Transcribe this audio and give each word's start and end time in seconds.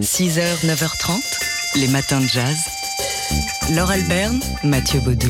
6h, 0.00 0.64
9h30, 0.64 1.80
les 1.80 1.88
matins 1.88 2.20
de 2.20 2.26
jazz. 2.26 2.56
Laure 3.74 3.90
Alberne, 3.90 4.40
Mathieu 4.64 5.00
Baudou. 5.00 5.28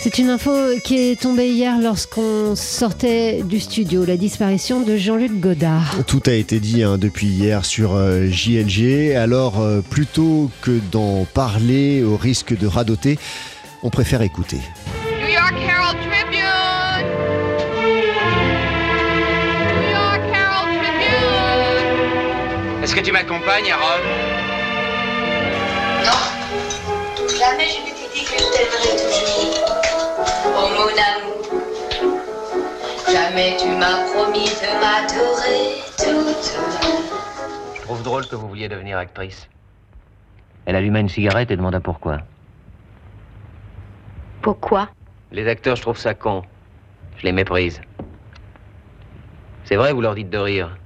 C'est 0.00 0.18
une 0.18 0.30
info 0.30 0.52
qui 0.84 0.96
est 0.96 1.20
tombée 1.20 1.48
hier 1.48 1.78
lorsqu'on 1.80 2.54
sortait 2.56 3.42
du 3.42 3.60
studio, 3.60 4.04
la 4.04 4.16
disparition 4.16 4.80
de 4.80 4.96
Jean-Luc 4.96 5.40
Godard. 5.40 5.96
Tout 6.06 6.22
a 6.26 6.32
été 6.32 6.60
dit 6.60 6.82
hein, 6.82 6.98
depuis 6.98 7.26
hier 7.26 7.64
sur 7.64 7.94
euh, 7.94 8.28
JLG. 8.28 9.14
Alors, 9.14 9.60
euh, 9.60 9.80
plutôt 9.80 10.50
que 10.62 10.78
d'en 10.92 11.24
parler 11.24 12.02
au 12.02 12.16
risque 12.16 12.56
de 12.56 12.66
radoter, 12.66 13.18
on 13.82 13.90
préfère 13.90 14.22
écouter. 14.22 14.58
Est-ce 22.94 23.00
que 23.00 23.06
tu 23.06 23.12
m'accompagnes, 23.12 23.72
Harold 23.72 24.04
Non, 26.04 26.20
jamais 27.36 27.66
je 27.66 27.80
ne 27.80 27.86
t'ai 27.86 28.08
dit 28.14 28.24
que 28.24 28.38
je 28.38 28.46
t'aimerais 28.52 28.96
toujours. 29.02 29.64
Oh 30.46 30.68
mon 30.70 30.92
amour, 31.02 31.42
jamais 33.10 33.56
tu 33.58 33.66
m'as 33.70 33.98
promis 34.12 34.44
de 34.44 34.70
m'adorer 34.78 35.82
toute 35.98 36.54
Je 37.74 37.80
trouve 37.82 38.02
drôle 38.04 38.28
que 38.28 38.36
vous 38.36 38.46
vouliez 38.46 38.68
devenir 38.68 38.96
actrice. 38.96 39.48
Elle 40.64 40.76
alluma 40.76 41.00
une 41.00 41.08
cigarette 41.08 41.50
et 41.50 41.56
demanda 41.56 41.80
pourquoi. 41.80 42.18
Pourquoi? 44.40 44.88
Les 45.32 45.48
acteurs, 45.48 45.74
je 45.74 45.82
trouve 45.82 45.98
ça 45.98 46.14
con. 46.14 46.44
Je 47.16 47.24
les 47.24 47.32
méprise. 47.32 47.80
C'est 49.64 49.74
vrai, 49.74 49.92
vous 49.92 50.00
leur 50.00 50.14
dites 50.14 50.30
de 50.30 50.38
rire. 50.38 50.78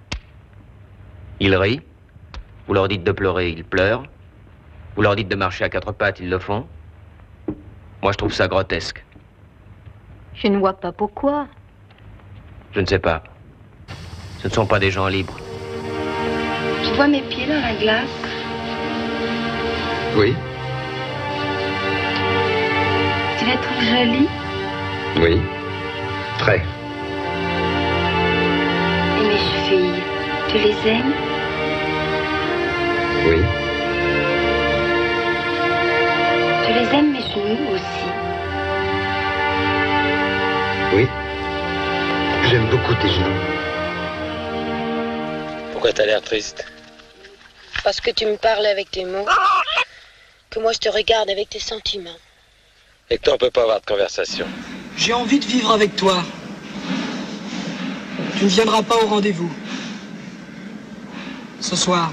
Ils 1.41 1.55
rient. 1.55 1.83
Vous 2.69 2.75
leur 2.75 2.87
dites 2.87 3.03
de 3.03 3.13
pleurer, 3.13 3.49
ils 3.49 3.65
pleurent. 3.65 4.05
Vous 4.95 5.01
leur 5.01 5.17
dites 5.17 5.29
de 5.29 5.37
marcher 5.37 5.65
à 5.65 5.71
quatre 5.71 5.93
pattes, 5.93 6.21
ils 6.21 6.29
le 6.29 6.39
font. 6.39 6.67
Moi, 8.03 8.13
je 8.13 8.19
trouve 8.19 8.33
ça 8.33 8.47
grotesque. 8.47 9.03
Je 10.35 10.49
ne 10.49 10.59
vois 10.59 10.75
pas 10.75 10.93
pourquoi. 10.93 11.49
Je 12.73 12.81
ne 12.81 12.87
sais 12.87 12.99
pas. 12.99 13.23
Ce 14.41 14.49
ne 14.49 14.53
sont 14.53 14.67
pas 14.67 14.79
des 14.79 14.91
gens 14.91 15.09
libres. 15.09 15.37
Je 16.85 16.91
vois 16.95 17.09
mes 17.09 17.23
pieds 17.23 17.47
dans 17.47 17.61
la 17.61 17.75
glace. 17.75 18.09
Oui, 20.17 20.35
Tu 23.39 23.45
les 23.47 23.57
trouves 23.57 23.85
jolis 23.85 24.29
oui. 25.21 25.41
Très. 26.39 26.63
Et 29.19 29.27
mes 29.27 29.39
chevilles, 29.39 30.03
tu 30.49 30.59
les 30.59 30.91
aimes? 30.91 31.38
Oui. 33.27 33.43
Tu 36.65 36.73
les 36.73 36.97
aimes 36.97 37.13
mes 37.13 37.21
genoux 37.21 37.75
aussi 37.75 38.09
Oui. 40.95 41.07
J'aime 42.49 42.69
beaucoup 42.71 42.95
tes 42.95 43.09
genoux. 43.09 43.41
Pourquoi 45.73 45.93
t'as 45.93 46.07
l'air 46.07 46.23
triste 46.23 46.65
Parce 47.85 48.01
que 48.01 48.11
tu 48.11 48.27
me 48.27 48.37
parles 48.37 48.67
avec 48.67 48.91
tes 48.91 49.05
mots, 49.05 49.27
que 50.51 50.61
moi 50.61 50.73
je 50.73 50.79
te 50.79 50.89
regarde 50.89 51.31
avec 51.31 51.51
tes 51.51 51.61
sentiments. 51.61 52.19
Et 53.11 53.19
que 53.19 53.23
toi, 53.23 53.35
on 53.35 53.39
peut 53.39 53.51
pas 53.51 53.63
avoir 53.63 53.81
de 53.81 53.87
conversation. 53.87 54.47
J'ai 54.97 55.13
envie 55.13 55.39
de 55.39 55.47
vivre 55.47 55.73
avec 55.73 55.97
toi. 55.97 56.23
Tu 58.39 58.45
ne 58.45 58.51
viendras 58.51 58.83
pas 58.83 58.97
au 58.97 59.07
rendez-vous. 59.07 59.51
Ce 61.61 61.75
soir. 61.75 62.13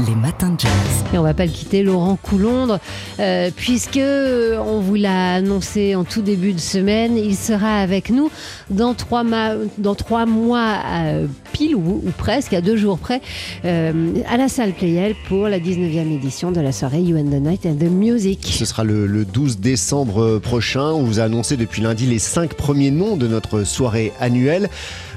Les 0.00 0.14
matins 0.16 0.50
de 0.50 0.58
jazz. 0.60 0.70
Et 1.12 1.18
on 1.18 1.22
va 1.22 1.34
pas 1.34 1.46
le 1.46 1.52
quitter, 1.52 1.84
Laurent 1.84 2.16
Coulondre, 2.20 2.80
euh, 3.20 3.50
puisque 3.54 3.96
euh, 3.96 4.58
on 4.58 4.80
vous 4.80 4.96
l'a 4.96 5.34
annoncé 5.34 5.94
en 5.94 6.02
tout 6.02 6.20
début 6.20 6.52
de 6.52 6.58
semaine, 6.58 7.16
il 7.16 7.36
sera 7.36 7.76
avec 7.78 8.10
nous 8.10 8.28
dans 8.70 8.94
trois, 8.94 9.22
ma- 9.22 9.54
dans 9.78 9.94
trois 9.94 10.26
mois 10.26 10.78
euh, 10.84 11.26
pile 11.54 11.76
ou, 11.76 12.02
ou 12.04 12.10
presque, 12.18 12.52
à 12.52 12.60
deux 12.60 12.76
jours 12.76 12.98
près, 12.98 13.22
euh, 13.64 14.12
à 14.28 14.36
la 14.36 14.48
salle 14.48 14.72
Playel 14.72 15.14
pour 15.28 15.48
la 15.48 15.60
19e 15.60 16.12
édition 16.12 16.50
de 16.50 16.60
la 16.60 16.72
soirée 16.72 17.00
You 17.00 17.16
and 17.16 17.30
the 17.30 17.40
Night 17.40 17.64
and 17.64 17.76
the 17.76 17.90
Music. 17.90 18.40
Ce 18.42 18.64
sera 18.64 18.82
le, 18.82 19.06
le 19.06 19.24
12 19.24 19.58
décembre 19.58 20.40
prochain. 20.40 20.90
On 20.90 21.04
vous 21.04 21.20
a 21.20 21.22
annoncé 21.22 21.56
depuis 21.56 21.80
lundi 21.80 22.06
les 22.06 22.18
cinq 22.18 22.54
premiers 22.54 22.90
noms 22.90 23.16
de 23.16 23.28
notre 23.28 23.62
soirée 23.62 24.12
annuelle. 24.20 24.68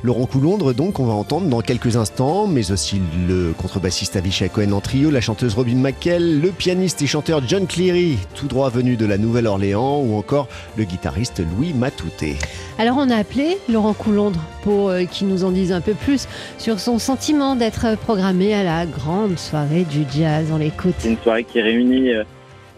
Laurent 0.04 0.28
Coulondre, 0.28 0.74
donc, 0.74 1.00
on 1.00 1.06
va 1.06 1.14
entendre 1.14 1.48
dans 1.48 1.62
quelques 1.62 1.98
instants, 1.98 2.46
mais 2.46 2.72
aussi 2.72 3.02
le 3.28 3.54
contrebassiste 3.58 4.16
Avishai 4.16 4.50
Cohen 4.50 4.72
en 4.72 4.80
trio, 4.80 5.10
la 5.10 5.22
chanteuse 5.22 5.56
Robin 5.56 5.76
McKell, 5.76 6.40
le 6.40 6.52
pianiste 6.52 7.02
et 7.02 7.08
chanteur 7.08 7.42
John 7.48 7.66
Cleary, 7.66 8.18
tout 8.36 8.48
droit 8.48 8.70
venu 8.70 8.96
de 8.96 9.06
la 9.06 9.18
Nouvelle-Orléans, 9.18 10.02
ou 10.02 10.16
encore 10.16 10.48
le 10.78 10.84
guitariste 10.84 11.42
Louis 11.58 11.74
Matouté. 11.74 12.36
Alors 12.78 12.98
on 13.00 13.10
a 13.10 13.16
appelé 13.16 13.58
Laurent 13.70 13.94
Coulondre 13.94 14.40
pour 14.62 14.90
euh, 14.90 15.06
qu'il 15.06 15.28
nous 15.28 15.44
en 15.44 15.52
dise 15.52 15.72
un 15.72 15.82
peu 15.82 15.94
plus 15.94 16.27
sur 16.58 16.80
son 16.80 17.00
sentiment 17.00 17.56
d'être 17.56 17.98
programmé 17.98 18.54
à 18.54 18.64
la 18.64 18.86
grande 18.86 19.38
soirée 19.38 19.84
du 19.84 20.04
jazz. 20.10 20.52
On 20.54 20.58
l'écoute. 20.58 20.96
C'est 21.00 21.10
une 21.10 21.18
soirée 21.18 21.44
qui 21.44 21.62
réunit 21.62 22.12
euh, 22.12 22.24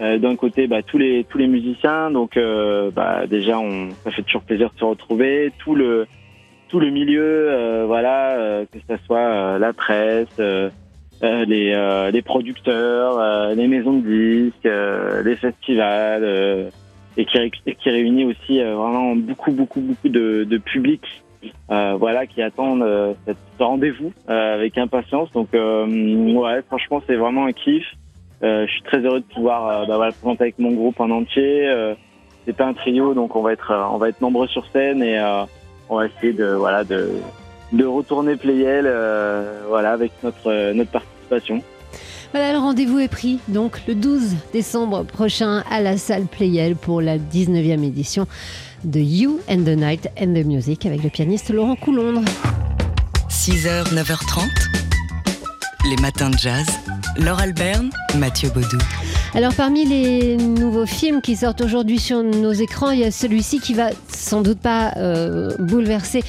euh, 0.02 0.18
d'un 0.18 0.36
côté 0.36 0.68
bah, 0.68 0.82
tous 0.82 0.98
les 0.98 1.26
tous 1.30 1.38
les 1.38 1.48
musiciens. 1.48 2.12
Donc 2.12 2.38
euh, 2.38 2.92
bah, 2.92 3.28
déjà, 3.28 3.60
on, 3.60 3.90
ça 4.04 4.12
fait 4.12 4.24
toujours 4.24 4.44
plaisir 4.44 4.72
de 4.74 4.80
se 4.80 4.86
retrouver. 4.86 5.52
Tout 5.60 5.76
le 5.76 6.08
tout 6.70 6.80
le 6.80 6.92
milieu, 6.92 7.84
voilà, 7.88 8.64
que 8.72 8.78
ce 8.88 8.96
soit 9.08 9.58
la 9.58 9.74
presse, 9.74 10.28
les 11.22 12.10
les 12.14 12.22
producteurs, 12.22 13.56
les 13.56 13.68
maisons 13.68 13.94
de 13.94 14.08
disques, 14.08 14.70
les 15.26 15.36
festivals, 15.36 16.70
et 17.18 17.26
qui 17.26 17.38
ré- 17.40 17.50
qui 17.50 17.90
réunit 17.90 18.26
aussi 18.26 18.62
vraiment 18.62 19.16
beaucoup 19.16 19.52
beaucoup 19.52 19.82
beaucoup 19.82 20.10
de, 20.10 20.44
de. 20.44 20.62
Euh, 21.72 21.96
voilà, 22.00 22.26
qui 22.28 22.42
attendent 22.42 22.84
euh, 22.84 23.14
ce 23.28 23.64
rendez-vous 23.64 24.12
euh, 24.30 24.56
avec 24.56 24.78
impatience. 24.78 25.32
Donc, 25.32 25.50
ouais, 25.54 26.62
franchement, 26.68 27.02
c'est 27.08 27.16
vraiment 27.16 27.46
un 27.46 27.54
kiff. 27.54 27.86
Je 28.42 28.68
suis 28.68 28.84
très 28.84 29.00
heureux 29.00 29.20
de 29.20 29.34
pouvoir 29.34 29.86
bah, 29.88 29.98
voilà, 29.98 30.12
présenter 30.12 30.44
avec 30.44 30.60
mon 30.60 30.72
groupe 30.72 31.00
en 31.00 31.10
entier. 31.10 31.70
C'est 32.46 32.56
pas 32.56 32.66
un 32.66 32.74
trio, 32.74 33.14
donc 33.14 33.36
on 33.36 33.42
va 33.42 33.52
être 33.52 33.74
on 33.92 33.98
va 33.98 34.10
être 34.10 34.22
nombreux 34.22 34.48
sur 34.48 34.66
scène 34.68 35.04
et 35.04 35.20
on 35.90 35.98
va 35.98 36.06
essayer 36.06 36.32
de 36.32 36.54
voilà 36.54 36.86
de 36.86 37.12
de 37.74 37.86
retourner 37.86 38.38
Playel 38.38 38.90
voilà 39.68 39.92
avec 39.92 40.14
notre 40.24 40.72
notre 40.72 40.92
participation. 40.92 41.62
Voilà, 42.32 42.54
le 42.54 42.60
rendez-vous 42.60 43.00
est 43.00 43.10
pris 43.10 43.40
donc 43.48 43.82
le 43.88 43.96
12 43.96 44.36
décembre 44.54 45.04
prochain 45.04 45.64
à 45.70 45.82
la 45.82 45.98
salle 45.98 46.26
Playel 46.26 46.76
pour 46.76 47.02
la 47.02 47.18
19e 47.18 47.84
édition 47.84 48.26
de 48.84 49.00
You 49.00 49.40
and 49.50 49.64
the 49.64 49.76
Night 49.78 50.10
and 50.20 50.34
the 50.34 50.46
Music 50.46 50.86
avec 50.86 51.04
le 51.04 51.10
pianiste 51.10 51.50
Laurent 51.50 51.76
Coulondre. 51.76 52.22
6h, 53.30 53.94
9h30, 53.94 54.48
les 55.90 56.02
matins 56.02 56.30
de 56.30 56.38
jazz. 56.38 56.66
Laure 57.18 57.40
Alberne, 57.40 57.90
Mathieu 58.18 58.50
Baudou. 58.50 58.78
Alors 59.36 59.54
parmi 59.54 59.86
les 59.86 60.38
nouveaux 60.38 60.86
films 60.86 61.22
qui 61.22 61.36
sortent 61.36 61.62
aujourd'hui 61.62 62.00
sur 62.00 62.24
nos 62.24 62.52
écrans, 62.52 62.92
il 62.92 63.00
y 63.00 63.04
a 63.04 63.12
celui-ci 63.12 63.60
qui 63.60 63.74
va 63.74 63.90
sans 64.08 64.42
doute 64.42 64.60
pas 64.60 64.94
euh, 64.98 65.56
bouleverser 65.60 66.24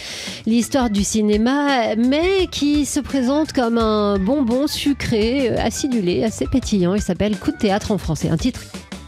l'histoire 0.46 0.90
du 0.90 1.04
cinéma, 1.04 1.94
mais 1.96 2.46
qui 2.50 2.86
se 2.86 3.00
présente 3.00 3.52
comme 3.52 3.78
un 3.78 4.18
bonbon 4.18 4.66
sucré, 4.66 5.50
euh, 5.50 5.56
acidulé, 5.64 6.24
assez 6.24 6.46
pétillant. 6.46 6.94
Il 6.94 7.02
s'appelle 7.02 7.38
Coup 7.38 7.52
de 7.52 7.56
théâtre 7.56 7.92
en 7.92 7.98
français, 7.98 8.28
un 8.28 8.36
titre 8.36 8.60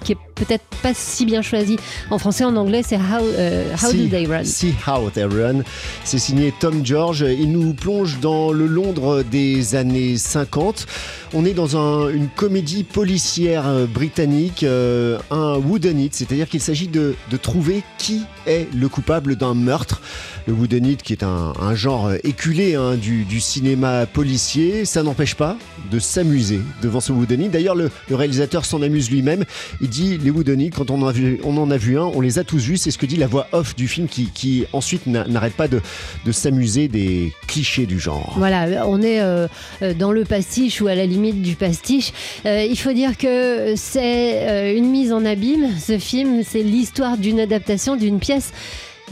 qui 0.05 0.13
est 0.13 0.19
peut-être 0.35 0.65
pas 0.83 0.93
si 0.95 1.25
bien 1.27 1.43
choisi 1.43 1.77
en 2.11 2.19
français. 2.19 2.45
En 2.45 2.57
anglais, 2.57 2.83
c'est 2.87 2.97
How, 2.97 3.23
euh, 3.23 3.73
How 3.75 3.91
See- 3.91 4.09
Do 4.09 4.17
They 4.17 4.27
Run? 4.27 4.45
See 4.45 4.75
How 4.87 5.11
They 5.11 5.25
Run. 5.25 5.63
C'est 6.05 6.19
signé 6.19 6.53
Tom 6.59 6.85
George. 6.85 7.25
Il 7.29 7.53
nous 7.53 7.73
plonge 7.75 8.19
dans 8.21 8.53
le 8.53 8.67
Londres 8.67 9.23
des 9.23 9.75
années 9.75 10.17
50. 10.17 10.87
On 11.35 11.45
est 11.45 11.55
dans 11.55 11.77
un- 11.77 12.09
une 12.11 12.29
comédie 12.29 12.85
policière 12.85 13.67
euh, 13.67 13.87
britannique, 13.87 14.63
euh, 14.65 15.19
un 15.31 15.57
whodunit, 15.57 16.11
c'est-à-dire 16.13 16.49
qu'il 16.49 16.61
s'agit 16.61 16.89
de, 16.89 17.15
de 17.31 17.37
trouver 17.37 17.83
qui 17.99 18.23
est 18.47 18.67
le 18.75 18.89
coupable 18.89 19.37
d'un 19.37 19.55
meurtre. 19.55 20.01
Le 20.47 20.53
whodunit 20.53 20.97
qui 20.97 21.13
est 21.13 21.23
un, 21.23 21.53
un 21.61 21.75
genre 21.75 22.11
éculé 22.25 22.75
hein, 22.75 22.97
du, 22.97 23.25
du 23.25 23.41
cinéma 23.41 24.07
policier, 24.07 24.85
ça 24.85 25.03
n'empêche 25.03 25.37
pas 25.37 25.57
de 25.91 25.99
s'amuser 25.99 26.61
devant 26.83 27.01
ce 27.01 27.13
whodunit. 27.13 27.49
D'ailleurs, 27.49 27.77
le, 27.77 27.91
le 28.09 28.17
réalisateur 28.17 28.65
s'en 28.65 28.83
amuse 28.83 29.11
lui-même. 29.11 29.45
Il 29.81 29.89
dit 29.89 30.19
les 30.19 30.31
whodunits, 30.33 30.71
quand 30.71 30.91
on 30.91 31.01
en, 31.03 31.07
a 31.09 31.13
vu, 31.13 31.39
on 31.45 31.57
en 31.57 31.71
a 31.71 31.77
vu 31.77 31.99
un, 31.99 32.03
on 32.05 32.21
les 32.21 32.39
a 32.39 32.45
tous 32.45 32.59
vus. 32.65 32.77
C'est 32.77 32.91
ce 32.91 32.99
que 32.99 33.07
dit 33.07 33.17
la 33.17 33.27
voix 33.27 33.47
off 33.53 33.77
du 33.77 33.87
film 33.89 34.09
qui, 34.09 34.27
qui 34.33 34.65
ensuite 34.73 35.07
n'a- 35.07 35.27
n'arrête 35.27 35.55
pas 35.55 35.69
de, 35.69 35.81
de 36.27 36.33
s'amuser 36.33 36.89
des 36.89 37.33
clichés 37.47 37.87
du 37.87 37.99
genre. 38.01 38.35
Voilà, 38.39 38.87
on 38.89 39.01
est 39.03 39.21
euh, 39.21 39.47
euh, 39.83 39.95
dans 39.95 40.13
le 40.13 40.25
pastiche 40.25 40.81
ou 40.81 40.87
à 40.89 40.95
la 40.95 41.07
limite 41.07 41.43
du 41.43 41.55
pastiche. 41.55 42.13
Euh, 42.47 42.65
il 42.69 42.77
faut 42.79 42.93
dire 42.93 43.17
que 43.17 43.75
c'est 43.77 44.77
une 44.77 44.91
mise 44.91 45.13
en 45.13 45.25
abîme, 45.25 45.69
ce 45.79 45.99
film. 45.99 46.43
C'est 46.45 46.63
l'histoire 46.63 47.17
d'une 47.19 47.41
adaptation 47.41 47.97
d'une 47.97 48.19
pièce 48.19 48.53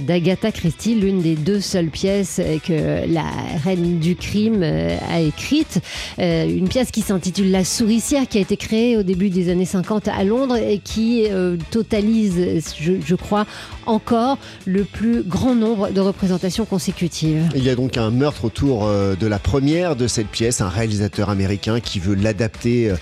d'Agatha 0.01 0.53
Christie, 0.53 0.95
l'une 0.95 1.23
des 1.23 1.35
deux 1.37 1.61
seules 1.61 1.89
pièces 1.91 2.41
que 2.67 3.07
la 3.13 3.25
reine 3.65 3.99
du 3.99 4.17
crime 4.17 4.61
euh, 4.63 4.97
a 5.11 5.21
écrite. 5.21 5.81
Euh, 6.19 6.49
une 6.49 6.69
pièce 6.69 6.91
qui 6.91 7.03
s'intitule 7.03 7.51
La 7.51 7.65
souricière, 7.65 8.29
qui 8.29 8.39
a 8.39 8.41
été 8.41 8.57
créée 8.57 8.97
au 8.97 9.03
début 9.03 9.31
des 9.31 9.51
années 9.51 9.65
50 9.65 10.09
à 10.09 10.25
Londres 10.25 10.57
et 10.57 10.79
qui 10.79 11.27
euh, 11.31 11.57
totalise, 11.71 12.63
je, 12.81 13.15
crois, 13.15 13.47
encore 13.87 14.39
le 14.67 14.85
plus 14.85 15.23
grand 15.23 15.55
nombre 15.55 15.91
de 15.91 16.01
représentations 16.01 16.65
consécutives. 16.65 17.49
Il 17.55 17.65
y 17.65 17.71
a 17.71 17.75
donc 17.75 17.97
un 17.97 18.11
meurtre 18.11 18.45
autour 18.45 18.87
de 18.89 19.27
la 19.27 19.39
première 19.39 19.97
de 19.97 20.07
cette 20.07 20.29
pièce, 20.29 20.61
un 20.61 20.69
réalisateur 20.69 21.31
américain 21.31 21.81
qui 21.81 21.99
veut 21.99 22.15
l'adapter, 22.15 22.93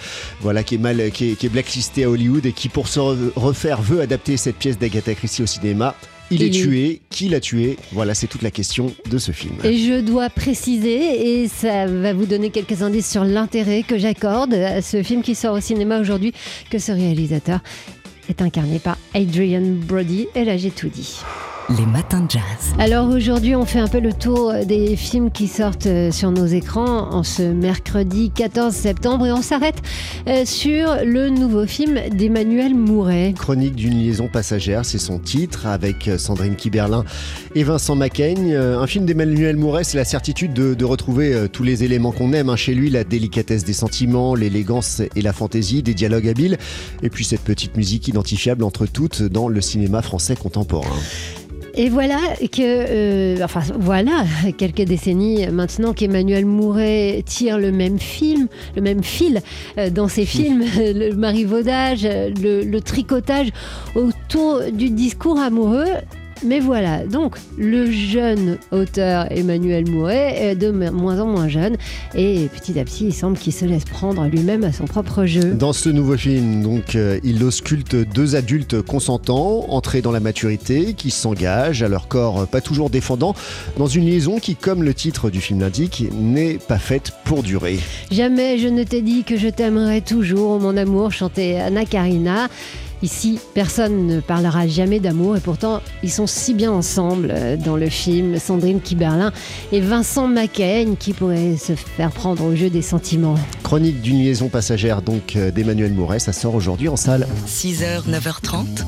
voilà, 0.41 0.62
qui 0.62 0.75
est 0.77 1.49
blacklisté 1.49 2.05
à 2.05 2.11
Hollywood 2.11 2.47
et 2.47 2.53
qui, 2.53 2.69
pour 2.69 2.89
se 2.89 3.00
re- 3.00 3.33
refaire, 3.37 3.81
veut 3.83 4.00
adapter 4.00 4.37
cette 4.37 4.56
pièce 4.56 4.79
d'Agatha 4.79 5.15
Christie 5.15 5.43
au 5.43 5.47
cinéma. 5.47 5.95
Il, 6.31 6.43
est 6.43 6.47
est- 6.47 6.51
tué. 6.51 7.01
Qui 7.11 7.29
l'a 7.29 7.41
tué? 7.41 7.77
Voilà, 7.93 8.15
c'est 8.15 8.27
toute 8.27 8.43
la 8.43 8.51
question 8.51 8.93
de 9.11 9.19
ce 9.19 9.33
film. 9.33 9.55
Et 9.65 9.79
je 9.79 10.01
dois 10.01 10.29
préciser, 10.31 11.41
et 11.43 11.49
ça 11.49 11.87
va 11.87 12.13
vous 12.13 12.27
donner 12.27 12.51
quelques 12.51 12.83
indices 12.83 13.11
sur 13.11 13.25
l'intérêt 13.25 13.83
que 13.83 13.99
j'accorde 13.99 14.55
à 14.55 14.83
ce 14.83 15.03
film 15.03 15.23
qui 15.23 15.35
sort 15.35 15.55
au 15.57 15.61
cinéma 15.61 15.99
aujourd'hui, 16.01 16.33
que 16.71 16.79
ce 16.79 16.93
réalisateur 16.93 17.61
est 18.29 18.43
incarné 18.43 18.79
par 18.79 18.99
Adrian 19.15 19.63
Brody. 19.65 20.27
Et 20.35 20.45
là, 20.45 20.57
j'ai 20.57 20.71
tout 20.71 20.89
dit. 20.89 21.17
Les 21.76 21.85
matins 21.85 22.23
de 22.23 22.31
jazz. 22.31 22.43
Alors 22.79 23.11
aujourd'hui, 23.11 23.55
on 23.55 23.67
fait 23.67 23.79
un 23.79 23.88
peu 23.88 24.00
le 24.00 24.15
tour 24.15 24.55
des 24.65 24.97
films 24.97 25.31
qui 25.31 25.47
sortent 25.49 25.85
euh, 25.85 26.11
sur 26.11 26.31
nos 26.31 26.47
écrans 26.47 27.11
en 27.12 27.23
ce 27.23 27.43
mercredi 27.43 28.31
14 28.31 28.73
septembre 28.73 29.26
et 29.26 29.32
on 29.32 29.43
s'arrête 29.43 29.82
euh, 30.29 30.47
sur 30.47 30.97
le 31.05 31.29
nouveau 31.29 31.67
film 31.67 32.00
d'Emmanuel 32.11 32.75
Mouret. 32.75 33.35
Chronique 33.37 33.75
d'une 33.75 34.03
liaison 34.03 34.29
passagère, 34.29 34.87
c'est 34.87 34.97
son 34.97 35.19
titre, 35.19 35.67
avec 35.67 36.09
euh, 36.09 36.17
Sandrine 36.17 36.56
Kiberlin 36.56 37.05
et 37.55 37.65
Vincent 37.65 37.97
Macaigne. 37.97 38.55
Euh, 38.55 38.81
Un 38.81 38.87
film 38.87 39.05
d'Emmanuel 39.05 39.56
Mouret, 39.56 39.85
c'est 39.85 39.99
la 39.99 40.06
certitude 40.06 40.55
de, 40.55 40.73
de 40.73 40.85
retrouver 40.87 41.35
euh, 41.35 41.49
tous 41.49 41.64
les 41.64 41.85
éléments 41.85 42.12
qu'on 42.12 42.32
aime 42.32 42.49
hein, 42.49 42.56
chez 42.56 42.73
lui, 42.73 42.88
la 42.88 43.05
délicatesse 43.05 43.64
des 43.64 43.75
sentiments, 43.75 44.35
l'élégance 44.35 45.03
et 45.14 45.21
la 45.21 45.35
fantaisie, 45.35 45.82
des 45.82 45.93
dialogues 45.93 46.29
habiles, 46.29 46.56
et 47.03 47.11
puis 47.11 47.26
cette 47.26 47.43
petite 47.43 47.76
musique 47.76 48.09
identifiable 48.09 48.64
entre 48.64 48.87
toutes 48.87 49.23
dans 49.23 49.49
le 49.49 49.61
cinéma 49.61 50.00
français 50.00 50.35
contemporain. 50.35 50.97
Et 51.81 51.91
voilà 51.91 52.19
que, 52.41 52.61
euh, 52.61 53.45
enfin 53.45 53.61
voilà, 53.79 54.25
quelques 54.59 54.83
décennies 54.83 55.47
maintenant 55.47 55.95
qu'Emmanuel 55.95 56.45
Mouret 56.45 57.23
tire 57.25 57.57
le 57.57 57.71
même 57.71 58.01
film, 58.01 58.49
le 58.75 58.83
même 58.83 59.05
fil 59.05 59.41
euh, 59.79 59.89
dans 59.89 60.09
ses 60.09 60.27
films, 60.27 60.65
le 60.77 61.13
marivaudage, 61.13 62.03
le, 62.03 62.65
le 62.65 62.81
tricotage 62.81 63.51
autour 63.95 64.61
du 64.73 64.91
discours 64.91 65.39
amoureux. 65.39 65.87
Mais 66.44 66.61
voilà, 66.61 67.05
donc 67.05 67.37
le 67.56 67.90
jeune 67.90 68.58
auteur 68.70 69.26
Emmanuel 69.31 69.90
Mouret 69.90 70.37
est 70.40 70.55
de 70.55 70.70
moins 70.70 71.20
en 71.20 71.26
moins 71.26 71.49
jeune 71.49 71.76
et 72.14 72.49
petit 72.55 72.79
à 72.79 72.85
petit 72.85 73.06
il 73.06 73.14
semble 73.14 73.37
qu'il 73.37 73.52
se 73.52 73.64
laisse 73.64 73.85
prendre 73.85 74.25
lui-même 74.26 74.64
à 74.64 74.73
son 74.73 74.85
propre 74.85 75.25
jeu. 75.25 75.55
Dans 75.55 75.73
ce 75.73 75.88
nouveau 75.88 76.17
film, 76.17 76.62
donc, 76.62 76.94
euh, 76.94 77.19
il 77.25 77.43
ausculte 77.43 77.96
deux 77.96 78.37
adultes 78.37 78.82
consentants, 78.82 79.67
entrés 79.69 80.02
dans 80.02 80.12
la 80.12 80.20
maturité, 80.20 80.94
qui 80.94 81.11
s'engagent, 81.11 81.82
à 81.82 81.88
leur 81.88 82.08
corps 82.08 82.43
euh, 82.43 82.46
pas 82.46 82.61
toujours 82.61 82.90
défendant, 82.90 83.35
dans 83.76 83.87
une 83.87 84.06
liaison 84.06 84.38
qui, 84.38 84.56
comme 84.56 84.82
le 84.82 84.94
titre 84.94 85.31
du 85.31 85.40
film 85.40 85.61
l'indique, 85.61 86.05
n'est 86.12 86.58
pas 86.58 86.79
faite 86.79 87.12
pour 87.25 87.43
durer. 87.43 87.79
Jamais 88.11 88.58
je 88.58 88.69
ne 88.69 88.85
t'ai 88.85 89.02
dit 89.02 89.25
que 89.25 89.37
je 89.37 89.49
t'aimerais 89.49 90.00
toujours, 90.00 90.61
mon 90.61 90.76
amour, 90.76 91.12
chantait 91.12 91.56
Anna 91.56 91.85
Karina. 91.85 92.49
Ici, 93.03 93.39
personne 93.55 94.06
ne 94.06 94.21
parlera 94.21 94.67
jamais 94.67 95.00
d'amour 95.00 95.37
et 95.37 95.41
pourtant, 95.41 95.81
ils 96.03 96.11
sont 96.11 96.27
si 96.27 96.55
bien 96.55 96.73
ensemble 96.73 97.31
euh, 97.31 97.56
dans 97.56 97.77
le 97.77 97.89
film. 97.89 98.39
Sandrine 98.39 98.81
Kiberlin 98.81 99.33
et 99.73 99.81
Vincent 99.81 100.27
Macaigne 100.27 100.97
qui 100.97 101.12
pourrait 101.12 101.56
se 101.56 101.75
faire 101.75 102.11
prendre 102.11 102.45
au 102.45 102.56
jeu 102.56 102.71
des 102.71 102.83
sentiments. 102.83 103.37
Chronique 103.62 104.00
d'une 104.00 104.19
liaison 104.19 104.49
passagère 104.49 105.03
donc 105.03 105.37
euh, 105.37 105.50
d'Emmanuel 105.50 105.93
Mouret, 105.93 106.19
ça 106.19 106.33
sort 106.33 106.55
aujourd'hui 106.55 106.89
en 106.89 106.97
salle. 106.97 107.27
6h, 107.47 108.09
9h30. 108.09 108.85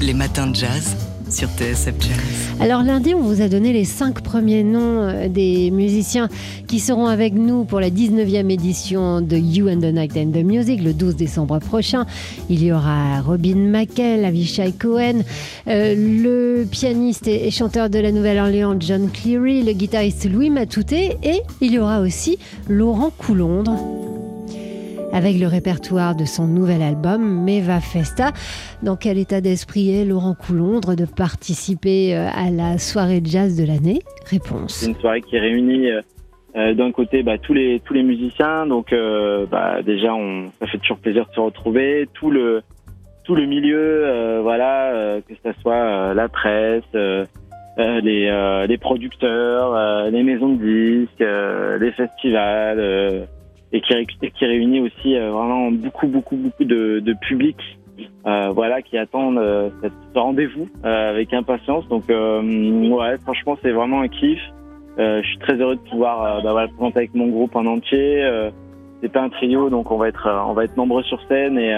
Les 0.00 0.14
matins 0.14 0.48
de 0.48 0.56
jazz 0.56 0.96
sur 1.28 1.48
TSF. 1.48 1.94
Alors 2.60 2.82
lundi, 2.82 3.14
on 3.14 3.20
vous 3.20 3.40
a 3.40 3.48
donné 3.48 3.72
les 3.72 3.84
cinq 3.84 4.20
premiers 4.20 4.62
noms 4.62 5.02
euh, 5.02 5.28
des 5.28 5.70
musiciens 5.70 6.28
qui 6.66 6.80
seront 6.80 7.06
avec 7.06 7.34
nous 7.34 7.64
pour 7.64 7.80
la 7.80 7.90
19e 7.90 8.50
édition 8.50 9.20
de 9.20 9.36
You 9.36 9.68
and 9.68 9.80
the 9.80 9.92
Night 9.92 10.16
and 10.16 10.30
the 10.32 10.44
Music 10.44 10.82
le 10.82 10.92
12 10.92 11.16
décembre 11.16 11.58
prochain. 11.58 12.06
Il 12.48 12.62
y 12.62 12.72
aura 12.72 13.20
Robin 13.20 13.56
McKell, 13.56 14.24
Avishai 14.24 14.72
Cohen, 14.72 15.22
euh, 15.68 15.94
le 15.96 16.64
pianiste 16.64 17.28
et 17.28 17.50
chanteur 17.50 17.90
de 17.90 17.98
la 17.98 18.12
Nouvelle-Orléans 18.12 18.76
John 18.78 19.10
Cleary, 19.10 19.62
le 19.62 19.72
guitariste 19.72 20.30
Louis 20.30 20.50
Matouté 20.50 21.16
et 21.22 21.42
il 21.60 21.72
y 21.72 21.78
aura 21.78 22.00
aussi 22.00 22.38
Laurent 22.68 23.10
Coulondre 23.16 24.13
avec 25.14 25.38
le 25.38 25.46
répertoire 25.46 26.16
de 26.16 26.24
son 26.24 26.48
nouvel 26.48 26.82
album 26.82 27.44
Meva 27.44 27.80
Festa. 27.80 28.32
Dans 28.82 28.96
quel 28.96 29.16
état 29.16 29.40
d'esprit 29.40 29.94
est 29.94 30.04
Laurent 30.04 30.34
Coulondre 30.34 30.96
de 30.96 31.06
participer 31.06 32.16
euh, 32.16 32.26
à 32.34 32.50
la 32.50 32.78
soirée 32.78 33.20
de 33.20 33.26
jazz 33.26 33.56
de 33.56 33.64
l'année? 33.64 34.00
Réponse. 34.28 34.74
C'est 34.74 34.90
une 34.90 34.96
soirée 34.96 35.22
qui 35.22 35.38
réunit 35.38 35.88
euh, 35.88 36.00
euh, 36.56 36.74
d'un 36.74 36.90
côté 36.90 37.22
bah, 37.22 37.38
tous 37.38 37.54
les 37.54 37.80
musiciens. 38.02 38.66
Donc 38.66 38.92
bah, 39.50 39.82
déjà, 39.82 40.10
ça 40.58 40.66
fait 40.66 40.78
toujours 40.78 40.98
plaisir 40.98 41.26
de 41.28 41.34
se 41.34 41.40
retrouver. 41.40 42.08
Tout 42.14 42.30
le 42.30 42.62
milieu, 43.46 44.40
voilà, 44.42 45.20
que 45.28 45.34
ce 45.44 45.60
soit 45.60 46.12
la 46.12 46.28
presse, 46.28 46.82
les 47.78 48.78
producteurs, 48.80 50.10
les 50.10 50.22
maisons 50.24 50.54
de 50.54 50.98
disques, 51.02 51.24
les 51.80 51.92
festivals, 51.92 53.28
et 53.74 53.80
qui 53.82 53.92
ré- 53.92 54.06
qui 54.06 54.46
réunit 54.46 54.80
aussi 54.80 55.16
euh, 55.18 55.30
vraiment 55.30 55.70
beaucoup 55.70 56.06
beaucoup 56.06 56.36
beaucoup 56.36 56.64
de, 56.64 57.00
de 57.00 57.14
public. 57.28 57.56
euh, 58.26 58.48
voilà, 58.54 58.80
qui 58.82 58.96
attendent 58.96 59.38
euh, 59.38 59.68
ce 59.82 60.18
rendez-vous 60.18 60.68
avec 60.82 61.32
impatience. 61.34 61.86
Donc, 61.88 62.04
ouais, 62.08 63.18
franchement, 63.22 63.58
c'est 63.62 63.72
vraiment 63.72 64.00
un 64.00 64.08
kiff. 64.08 64.40
Je 64.96 65.22
suis 65.26 65.38
très 65.38 65.54
heureux 65.56 65.76
de 65.76 65.90
pouvoir 65.90 66.42
bah, 66.42 66.52
voilà, 66.52 66.68
présenter 66.68 66.98
avec 67.00 67.14
mon 67.14 67.28
groupe 67.28 67.54
en 67.54 67.66
entier. 67.66 68.26
C'est 69.02 69.12
pas 69.12 69.22
un 69.22 69.28
trio, 69.28 69.68
donc 69.68 69.90
on 69.90 69.98
va 69.98 70.08
être 70.08 70.26
on 70.48 70.54
va 70.54 70.64
être 70.64 70.76
nombreux 70.76 71.02
sur 71.02 71.20
scène 71.28 71.58
et 71.58 71.74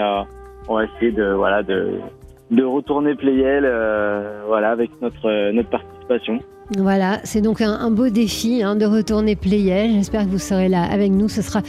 on 0.69 0.75
va 0.75 0.85
essayer 0.85 1.11
de 1.11 1.33
voilà 1.33 1.61
de 1.63 1.99
de 2.51 2.63
retourner 2.63 3.15
Playel 3.15 3.63
voilà 4.47 4.69
avec 4.71 4.89
notre 5.01 5.51
notre 5.51 5.69
participation. 6.07 6.39
Voilà, 6.77 7.21
c'est 7.23 7.41
donc 7.41 7.61
un, 7.61 7.71
un 7.71 7.91
beau 7.91 8.09
défi 8.09 8.61
hein, 8.61 8.75
de 8.75 8.85
retourner 8.85 9.35
Playel. 9.35 9.93
J'espère 9.93 10.25
que 10.25 10.29
vous 10.29 10.39
serez 10.39 10.67
là 10.67 10.83
avec 10.83 11.11
nous. 11.11 11.29
Ce 11.29 11.41
sera 11.41 11.61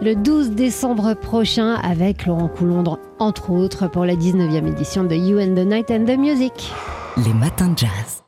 le 0.00 0.14
12 0.14 0.52
décembre 0.52 1.14
prochain 1.14 1.74
avec 1.74 2.26
Laurent 2.26 2.48
Coulondre, 2.48 2.98
entre 3.18 3.50
autres, 3.50 3.88
pour 3.88 4.06
la 4.06 4.14
19e 4.14 4.66
édition 4.66 5.04
de 5.04 5.14
You 5.14 5.38
and 5.40 5.54
the 5.54 5.66
Night 5.66 5.90
and 5.90 6.04
the 6.06 6.16
Music. 6.16 6.72
Les 7.18 7.34
matins 7.34 7.68
de 7.68 7.78
jazz. 7.78 8.25